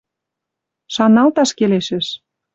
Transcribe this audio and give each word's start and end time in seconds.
Шаналташ 0.93 1.49
келешӹш. 1.57 2.07